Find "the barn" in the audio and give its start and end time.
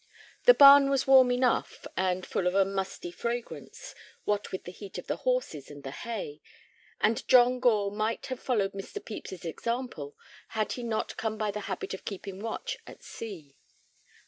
0.45-0.89